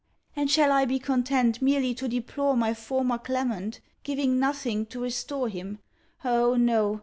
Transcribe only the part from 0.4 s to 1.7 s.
shall I be content